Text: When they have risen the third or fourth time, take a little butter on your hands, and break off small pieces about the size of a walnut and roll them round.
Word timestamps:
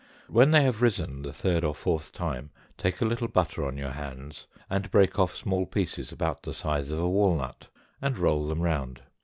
When 0.27 0.49
they 0.49 0.63
have 0.63 0.81
risen 0.81 1.21
the 1.21 1.31
third 1.31 1.63
or 1.63 1.75
fourth 1.75 2.11
time, 2.11 2.49
take 2.75 3.01
a 3.01 3.05
little 3.05 3.27
butter 3.27 3.63
on 3.67 3.77
your 3.77 3.91
hands, 3.91 4.47
and 4.67 4.89
break 4.89 5.19
off 5.19 5.35
small 5.35 5.67
pieces 5.67 6.11
about 6.11 6.41
the 6.41 6.55
size 6.55 6.89
of 6.89 6.97
a 6.97 7.07
walnut 7.07 7.67
and 8.01 8.17
roll 8.17 8.47
them 8.47 8.61
round. 8.61 9.03